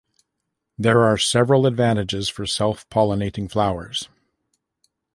There 0.79 1.01
are 1.01 1.15
several 1.15 1.67
advantages 1.67 2.27
for 2.27 2.47
self-pollinating 2.47 3.51
flowers. 3.51 4.09